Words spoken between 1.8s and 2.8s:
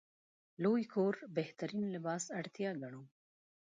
لباس اړتیا